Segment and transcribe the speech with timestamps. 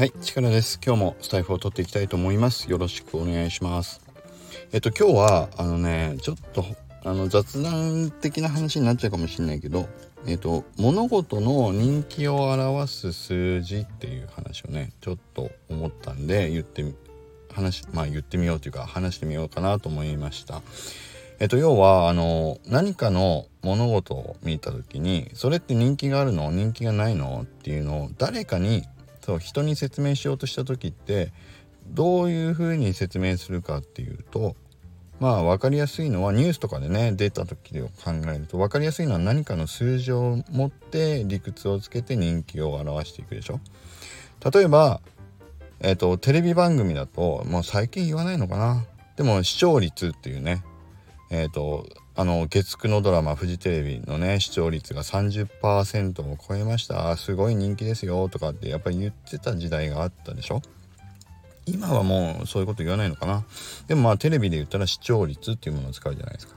[0.00, 0.80] はい力です。
[0.82, 2.70] 今日もスタイフを取っていきたいと思います。
[2.70, 4.00] よろしくお願いします。
[4.72, 6.64] えっと今日はあのねちょっと
[7.04, 9.90] あの雑談的な話になっちゃうかもしれないけど
[10.26, 16.82] えっと物事の人気を表す数字っていう話をねちょっと思ったんで言って
[17.52, 20.62] 話まあ言ってみようというか話してみようかなと思いました。
[21.40, 26.50] えっと、要は、あの、何かの物事を見た時に、それって人気があるの？
[26.50, 27.40] 人気がないの？
[27.44, 28.84] っていうのを誰かに、
[29.20, 31.32] そう、人に説明しようとした時って、
[31.88, 34.56] どういうふうに説明するかっていうと、
[35.20, 43.60] まあ分かりやすいのはニュースとかでね出た時を考えると分かりやすいのは何かの数字を持って理屈をつけて人気を表していくでしょ。
[44.52, 45.02] 例えば
[45.80, 48.86] えっ、ー、とテレビ番組だともう最近言わないのかな。
[49.16, 50.64] でも視聴率っていうね
[51.30, 57.16] えっ、ー、とあの月9のドラマフジテレビのね視聴率が30%を超えました。
[57.16, 60.60] すごい人気ですよとかってやっぱり言ってた時代があったでしょ？
[61.66, 63.44] 今はもうそういうこと言わないのかな？
[63.86, 66.54] でもまあテレビで言ったら視聴率っていうものを使うじゃないですか。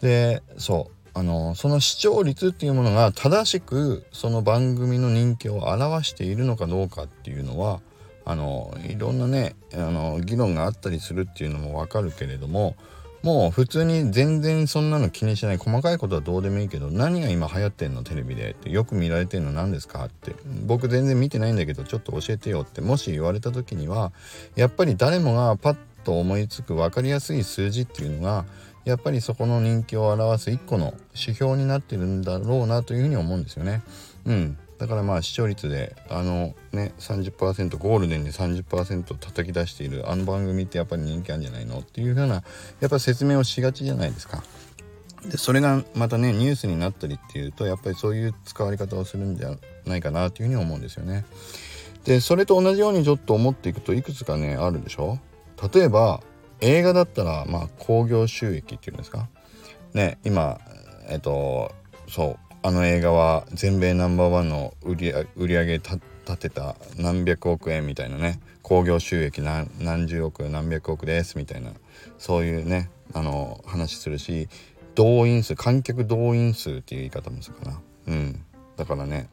[0.00, 7.80] でそうあのその視聴率っていうものが正しくその番組の人気を表しているのかどうかっていうのは
[8.24, 12.76] あのいろんなねあの議論があったりするっていうのもわかるけれども
[13.22, 20.34] もう普通に全然そんなの気にしない細かいことはどうでもいいけど何が今流行ってんのテレビでってよく見られてんの何ですかって
[20.66, 24.12] 僕全然見てないんだけどちょっと教えてよってもし言われた時には
[24.56, 28.44] やっぱり誰もがパッと思いつく分かりやすい数字っていうのが
[28.84, 33.82] やっぱりそこの人気を表す一個の指標になってるんだろうなというふうに思うんですよね。
[34.26, 42.42] うんだからまあ視聴率であのね30%ゴールデンで30%叩き出しているあの番組ってやっぱり人気あるんじゃないのっていうふうな
[42.80, 44.42] やっぱ説明をしがちじゃないですか。
[45.24, 49.54] でそれがまたねニュースになったりっていうとやっぱりそういう使われ方をするんじゃ
[49.86, 51.24] ないかなというふうに思うんですよね。
[52.04, 55.20] でそれと同じようにちょっと思っていくといくつかねあるでしょ
[55.72, 56.20] 例えば
[56.60, 59.28] 映画だったらまあ興行収益っていうんですか
[59.94, 60.58] ね今
[61.08, 61.70] えっと
[62.08, 65.98] そうあの映画は全米ナンバーワンの売り上げ立
[66.38, 68.38] てた何百億円みたいなね。
[68.62, 71.72] 興行収益何何十億何百億ですみたいな。
[72.18, 74.48] そういうねあの話するし
[74.94, 77.80] 動員数観客動員数っていう言い方もするかな。
[78.06, 78.44] うん。
[78.76, 79.28] だからね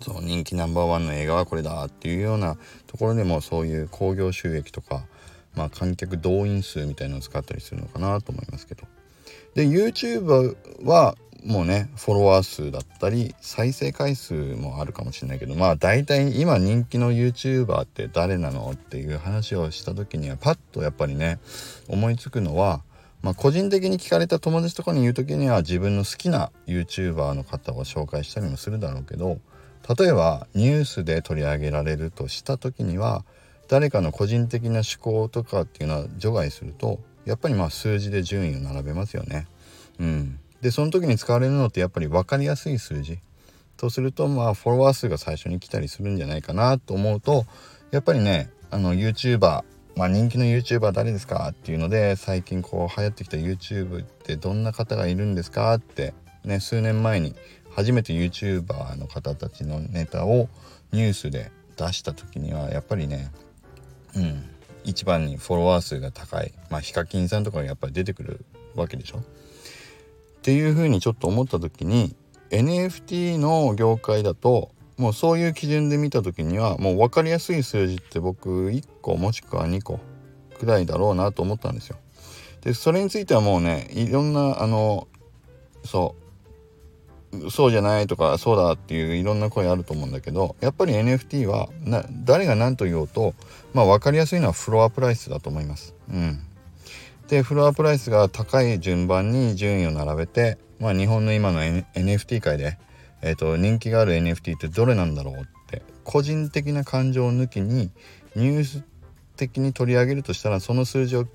[0.00, 5.02] そう人気ナンバーワンの映画はこれだっていうようなところでもそういう興行収益とか
[5.56, 8.84] まあ観客動員数みたいなのを使ったりするのかなと思いますけど。
[9.54, 21.38] で YouTube はもうねフォロワー数だったり再生回数もあるかもしれないけどまあ大体今人気の YouTuber って誰なのっていう話をした時にはパッとやっぱりね
[21.88, 22.82] 思いつくのは
[23.22, 29.40] まあ、個人的に聞かれた友達とかに言う時には自分の好きな YouTuber の方を紹介したりもするだろうけど
[29.98, 33.24] 例えばニュースで取り上げられるとした時には
[33.68, 39.48] 誰かの個人的な思考とかっていうのは除外するとやっぱりまあ数字で順位を並べますよね。
[39.98, 43.18] うん、でその時に使われるのってやっぱり分かりやすい数字。
[43.76, 47.44] とするとまあフォロワー数が最初に来たりするんじゃないかなと思うと
[47.90, 49.64] やっぱりねあの YouTuber
[49.96, 57.34] まあ人気の YouTuber 誰ですかっていうので最近こう流行ってきた YouTube ってどんな方がいるんですかってね数年前に
[57.70, 60.48] 初めて YouTuber の方たちのネタを
[60.92, 63.30] ニュースで出した時にはやっぱりね
[64.14, 64.44] うん
[64.84, 68.44] 一番にフォロワー数が高いまあヒカキンさんとかがやっぱり出てくる
[68.74, 69.22] わけでしょ。
[70.46, 72.14] っていうふうにちょっと思った時に
[72.50, 79.98] NFT の業界だともうそういう基準で見た時にはもう分かりやすい数字って僕1個もしくは2個
[80.56, 81.96] くらいだろうなと思ったんですよ。
[82.60, 85.08] でそれについてはもうねいろんなあの
[85.84, 86.14] そ
[87.34, 93.34] うそうじゃないとかそうだっていういろんな声あると思うんだけどやっぱり NFT はな誰が何と言おうと
[93.74, 95.96] まあ分かりやすいのはフロアプライスだと思います。
[96.08, 96.38] うん
[97.28, 102.78] でフロアプライスが高い順番に順位を並べて、まあ、日本の今の、N、NFT 界で、
[103.20, 107.90] えーと、人気がある NFT ってどれなんだろうって個人的な感情を抜きに
[108.36, 108.84] ニュース
[109.36, 111.26] 的に取り上げるとしたらその数字を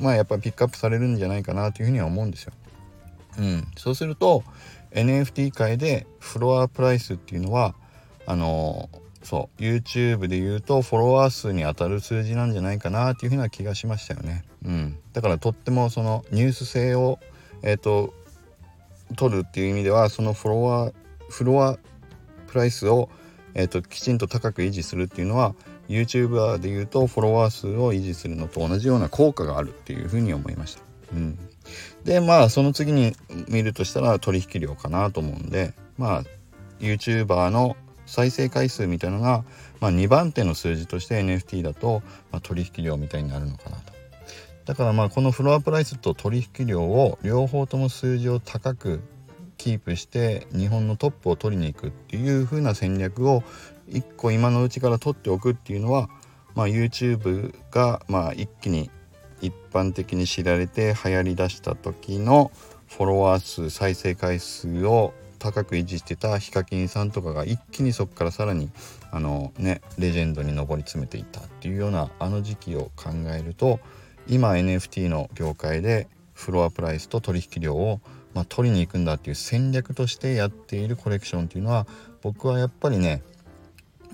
[0.00, 2.52] まあやっぱりピックアップされるんじゃないかなというふうには思うんですよ。
[3.38, 4.42] うん、そうすると
[4.92, 7.74] NFT 界でフロアプライスっていうのは
[8.26, 14.44] あのーそう YouTube で言うとフォロワー数に当たる数字なんじゃないかなっていうふうな気がしましたよね。
[14.64, 17.18] うん、だからとってもそのニュース性を
[17.62, 18.12] え、ー、と
[19.16, 20.94] 取るっていう意味ではそのフォロワー
[21.28, 21.78] フロア
[22.48, 23.08] プライスを、
[23.54, 25.54] えーと、きちんと高く維持するっていうのは
[25.88, 30.82] YouTuber で言うとフォロワー数を維持するのと同じような効果があるっていうふうに思いました。
[31.12, 31.38] うん、
[32.04, 33.14] でまあその次に
[33.48, 36.22] 見るとしたら取引量かなと思うんでまあ
[36.80, 37.76] YouTuber の
[38.12, 39.42] 再生回数みたいなのが、
[39.80, 43.94] まあ、2番手の数字として NFT だと、まあ、取引量みたいになるのかなと。
[44.66, 49.00] だからまあこのフロアプライスと取引量を両方とも数字を高く
[49.56, 53.42] キープして日本のトップを取りに行くっていう風な戦略を
[53.88, 56.10] 1個今のうちから取っておくっていうのは、
[56.54, 58.90] まあ、YouTube がまあ一気に
[59.40, 62.52] 一般的に知られて流行りだした時の
[62.88, 68.70] フォロワー数再生回数を高く維持してたヒカキンさんとかが一気にそこからさらに
[69.10, 73.80] あのねレジェンドに上り詰めていったっていうようなあの時期を考えると
[74.28, 78.00] 今 NFT の業界でフロアプライスと取引量を、
[78.34, 81.88] まあ、取りに行くんだっていう戦略としてやっているコレクションっていうのは
[82.22, 83.20] 僕はやっぱりね、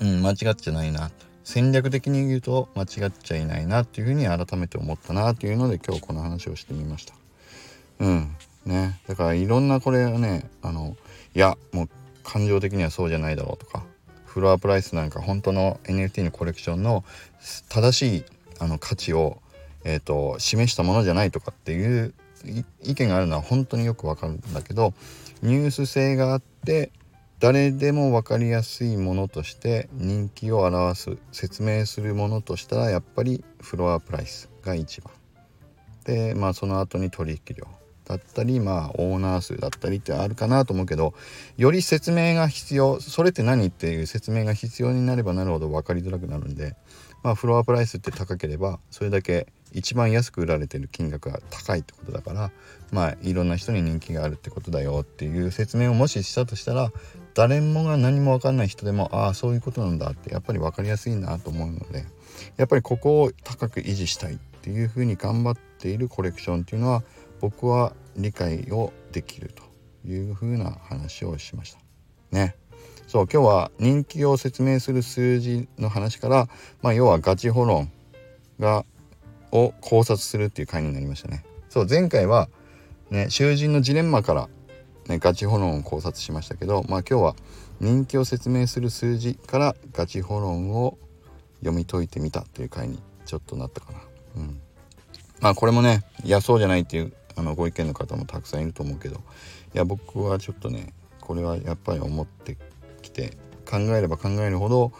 [0.00, 1.10] うん、間違っちゃないな
[1.44, 7.14] 戦略的に言うと間違っちゃいないなっていうふうに改めて思ったなっていうので今日この話をしてみました。
[8.00, 8.36] うん
[8.68, 9.00] ね。
[9.08, 10.96] だからいろんなこれはねあの
[11.34, 11.88] いやもう
[12.22, 13.84] 感情的にはそうじゃないだろうとか
[14.26, 17.04] フロアプライスなんか本当の NFT のコレクションの
[17.68, 18.24] 正しい
[18.60, 19.40] あの価値を
[19.84, 22.14] えーと、示したものじゃないとかっていう
[22.82, 24.92] 意見があるのは本当によくわかるんだけど
[25.42, 26.90] ニュース性があって
[27.40, 35.12] 誰でも分かりやすいものとして人気を表す説明するものとしたらやっぱりフロアプライスが一番。
[36.04, 37.66] でまあその後に取引量。
[38.08, 41.14] だったりまあオーナー数だったりってあるかなと思うけど
[41.58, 46.74] より説明が必要それって何っていう説明が必要になればなるほど分かりづらくなるんで
[47.22, 52.50] まあフロアプライスって高ければそれだけ一番安く売られてる金額が高いってことだから
[52.90, 56.90] まあいろんな人に人気があるってことだよっていう説明をもししたとしたら
[57.34, 62.06] 誰もが何も分かんない人でもああそういうことなんだってやっぱり分かりやすいなと思うので
[62.56, 67.02] やっぱりここを高く維持したいっていうふうに頑張っているコレクションっていうのは
[67.40, 69.62] 僕は理解をできると
[70.08, 71.80] いうふうな話をしました。
[72.30, 72.56] ね。
[73.06, 76.48] そう今日は人気を説明する数字の話から、
[76.82, 77.92] まあ、要はガチホロン
[78.58, 78.84] が
[79.50, 81.44] を考察するっていう回になりましたね。
[81.70, 82.48] そう前回は
[83.10, 84.48] ね囚人のジレンマから、
[85.06, 87.36] ね、ガチホロンを考察しましたけど、まあ、今日は
[87.80, 90.98] 人気を説明する数字からガチホロンを
[91.60, 93.98] 読み解いてみたという回にちょっとなったかな。
[94.36, 94.60] うん、
[95.40, 99.16] まあこれもねいやそうじゃないっていうあのご意見の方もたくさんいると思うけど
[99.74, 102.56] いや僕はちょっとねこれはやっぱり思って
[103.00, 104.92] きて考えれば考えるほど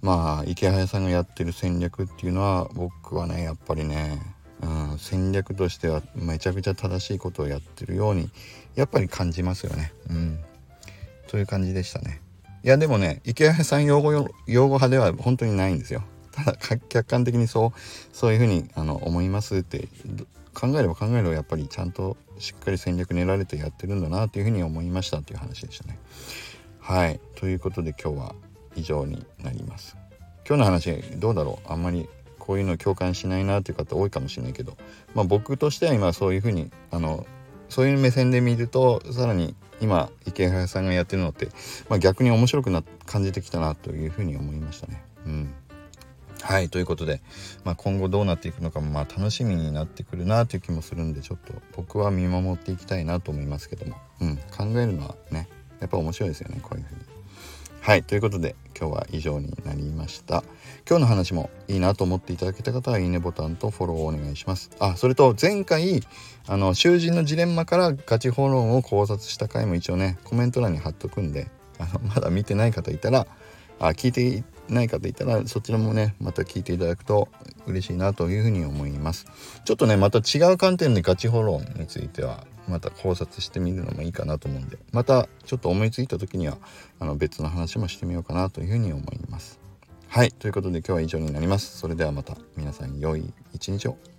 [0.00, 4.20] まあ池早さんがやってる戦略っていうのは僕はねやっぱりね、
[4.62, 8.30] うん、戦略としてはめちゃくちゃ正しいことをやってるように
[8.76, 9.92] やっぱり感じますよね。
[10.10, 10.38] うん、
[11.28, 12.20] という感じでしたね。
[12.62, 14.22] いやでもね池早さん用語用
[14.68, 16.02] 語派では本当にないんですよ。
[16.32, 17.80] ただ客観的にそう
[18.12, 19.88] そういうふうにあの思いますって
[20.54, 25.98] 考えれば考えればやっぱりちゃんとしっかり戦略練られてやってるんだなというふうに思いましたっていう話でしたね。
[26.80, 27.20] はい。
[27.36, 28.34] ということで今日は
[28.76, 29.96] 以上になります。
[30.46, 31.72] 今日の話どうだろう？
[31.72, 32.08] あんまり
[32.38, 34.76] こういうの共感しないなという方多いかもしれないけど、
[35.14, 37.26] まあ、僕としては今そういうふうにあの
[37.70, 41.48] そういう目線で見るとさらに今池原さんがやってるのって、
[41.88, 45.02] まあ、逆に面白くな感じてきたなというふうに思いましたね。
[45.26, 45.54] うん。
[46.44, 47.22] はいということで、
[47.64, 55.48] まあ、今後どうなっていくのかもまあ楽しみになってくるなという気もするんでちょっと僕は見守っていきたいなと思いますけども、うん、考えるのはね
[55.80, 57.00] やっぱ面白いですよねこういうふうに。
[57.80, 60.44] はいということで今日は以上になりました。
[60.86, 64.70] 今日の話もいいなと思っていただけた方はいいねボタンとフォローをお願いします。
[64.80, 66.02] あそれと前回
[66.46, 71.48] あの囚人のジレンマからガチフォローを考察した回も一応ねコメント欄に貼っとくんで
[71.78, 73.26] あのまだ見てない方いたら
[73.78, 77.28] あ聞いてない方いたらそちらもねまた聞いていただくと
[77.66, 79.26] 嬉しいなというふうに思います
[79.64, 86.58] ちょっとねまた違う観点でガチホローについてはまた考察してみるのもいいかなと思うんでまたちょっと思いついた時には
[86.98, 89.60] あの別の話もしてみようかなというふうに思います。
[90.08, 91.76] はいということで今日は以上になります。
[91.78, 94.13] それではまた皆さん良い一日を。